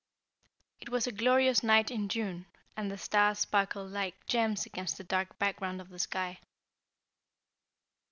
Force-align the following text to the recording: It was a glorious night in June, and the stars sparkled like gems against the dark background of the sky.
It 0.79 0.89
was 0.89 1.05
a 1.05 1.11
glorious 1.11 1.61
night 1.61 1.91
in 1.91 2.09
June, 2.09 2.47
and 2.75 2.89
the 2.89 2.97
stars 2.97 3.37
sparkled 3.37 3.91
like 3.91 4.25
gems 4.25 4.65
against 4.65 4.97
the 4.97 5.03
dark 5.03 5.37
background 5.37 5.79
of 5.79 5.89
the 5.89 5.99
sky. 5.99 6.39